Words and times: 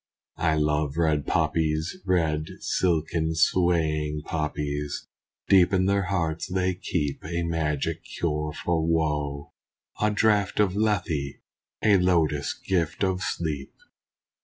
I 0.39 0.55
love 0.55 0.97
red 0.97 1.27
poppies! 1.27 1.97
Red, 2.07 2.47
silken, 2.59 3.35
swaying 3.35 4.23
poppies! 4.25 5.05
Deep 5.47 5.71
in 5.71 5.85
their 5.85 6.05
hearts 6.05 6.47
they 6.47 6.73
keep 6.73 7.23
A 7.23 7.43
magic 7.43 8.03
cure 8.03 8.51
for 8.51 8.83
woe 8.83 9.51
a 10.01 10.09
draught 10.09 10.59
of 10.59 10.75
Lethe 10.75 11.35
A 11.83 11.97
lotus 11.99 12.53
gift 12.53 13.03
of 13.03 13.21
sleep. 13.21 13.75